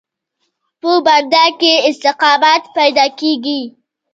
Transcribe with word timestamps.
په 0.81 0.91
بنده 1.05 1.45
کې 1.59 1.73
استقامت 1.89 2.63
پیدا 2.75 3.05
کېږي. 3.19 3.59